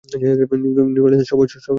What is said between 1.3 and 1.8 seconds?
সবাই ডাঙায় চলো!